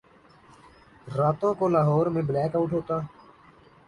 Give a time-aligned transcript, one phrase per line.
[1.17, 2.99] راتوں کو لاہور میں بلیک آؤٹ ہوتا۔